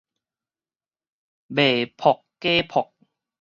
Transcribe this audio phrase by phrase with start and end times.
[1.53, 2.91] 未博假博